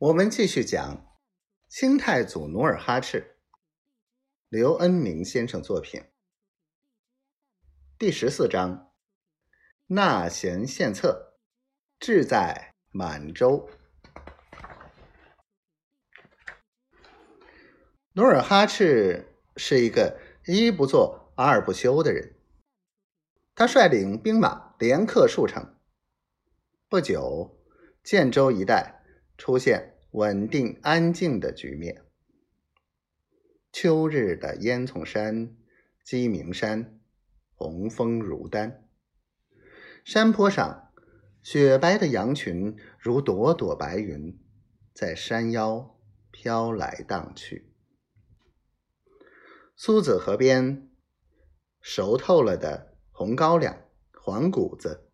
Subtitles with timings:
[0.00, 1.06] 我们继续讲
[1.68, 3.36] 清太祖努尔哈赤，
[4.48, 6.02] 刘恩明先生作品
[7.98, 8.94] 第十四章：
[9.88, 11.38] 纳贤献策，
[11.98, 13.68] 志在满洲。
[18.14, 22.40] 努尔哈赤是一个一不做二不休的人，
[23.54, 25.78] 他率领兵马连克数城，
[26.88, 27.62] 不久，
[28.02, 28.99] 建州一带。
[29.40, 32.02] 出现稳定安静的局面。
[33.72, 35.56] 秋日的烟囱山、
[36.04, 37.00] 鸡鸣山，
[37.54, 38.86] 红枫如丹。
[40.04, 40.92] 山坡上，
[41.42, 44.38] 雪白的羊群如朵朵白云，
[44.92, 45.98] 在山腰
[46.30, 47.72] 飘来荡去。
[49.74, 50.90] 苏子河边，
[51.80, 55.09] 熟透了的红高粱、黄谷子。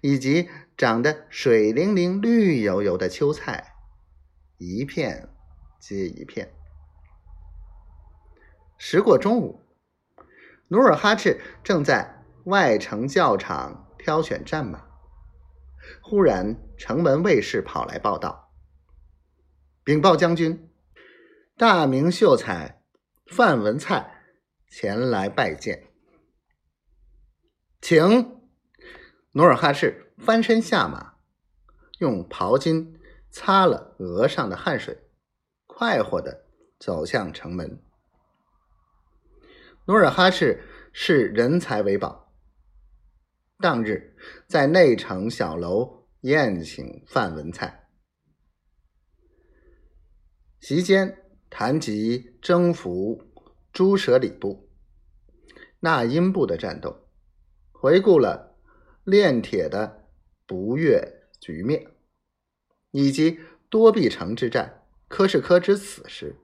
[0.00, 3.74] 以及长得水灵灵、绿油油的秋菜，
[4.56, 5.28] 一片
[5.78, 6.52] 接一片。
[8.76, 9.64] 时过中午，
[10.68, 14.86] 努尔哈赤正在外城教场挑选战马，
[16.00, 18.52] 忽然城门卫士跑来报道
[19.82, 20.70] ：“禀报将军，
[21.56, 22.82] 大明秀才
[23.26, 24.22] 范文蔡
[24.70, 25.88] 前来拜见，
[27.80, 28.37] 请。”
[29.38, 31.14] 努尔哈赤翻身下马，
[32.00, 32.96] 用袍巾
[33.30, 34.98] 擦了额上的汗水，
[35.64, 36.46] 快活的
[36.80, 37.80] 走向城门。
[39.84, 42.34] 努尔哈赤视人才为宝，
[43.58, 44.16] 当日
[44.48, 47.86] 在内城小楼宴请范文蔡，
[50.58, 51.16] 席间
[51.48, 53.22] 谈及征服
[53.72, 54.68] 朱舍里部、
[55.78, 57.06] 那英部的战斗，
[57.70, 58.47] 回顾了。
[59.08, 60.04] 炼铁的
[60.46, 61.92] 不悦局面，
[62.90, 66.36] 以及多壁城之战、柯世科之死时，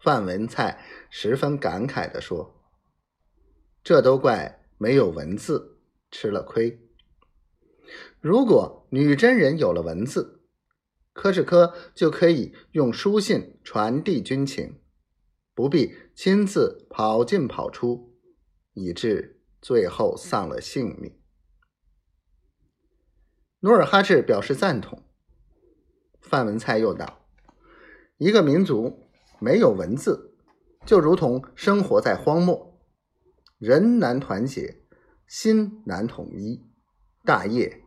[0.00, 2.58] 范文蔡十分感慨地说
[3.84, 5.76] ：“这都怪没有文字，
[6.10, 6.80] 吃了亏。
[8.18, 10.40] 如果女真人有了文字，
[11.12, 14.80] 柯世科就可以用书信传递军情，
[15.54, 18.16] 不必亲自跑进跑出，
[18.72, 21.14] 以致最后丧了性命。”
[23.64, 25.02] 努尔哈赤表示赞同。
[26.20, 27.24] 范文蔡又道
[28.18, 29.08] ：“一个民族
[29.40, 30.36] 没有文字，
[30.84, 32.78] 就如同生活在荒漠，
[33.56, 34.82] 人难团结，
[35.26, 36.62] 心难统一，
[37.24, 37.80] 大业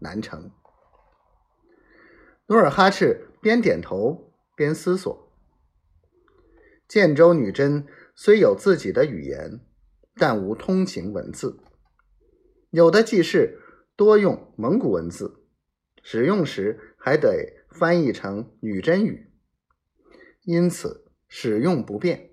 [0.00, 0.50] 难成。”
[2.48, 5.32] 努尔哈赤边点头边思索：
[6.88, 7.86] 建州女真
[8.16, 9.60] 虽有自己的语言，
[10.16, 11.60] 但无通行文字，
[12.70, 13.58] 有的记事。
[14.00, 15.44] 多用蒙古文字，
[16.02, 19.30] 使用时还得翻译成女真语，
[20.44, 22.30] 因此使用不便。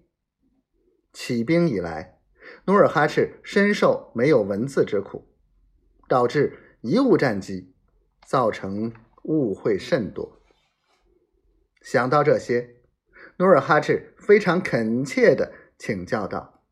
[1.12, 2.22] 起兵以来，
[2.68, 5.28] 努尔哈赤深受没有文字之苦，
[6.08, 7.76] 导致贻误战机，
[8.26, 10.42] 造成误会甚多。
[11.82, 12.78] 想到这些，
[13.40, 16.64] 努尔哈赤非常恳切地请教道：“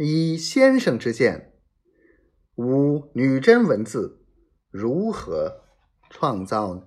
[0.00, 1.50] 以先生之见。”
[2.56, 4.20] 五女真文字，
[4.70, 5.62] 如何
[6.08, 6.82] 创造呢？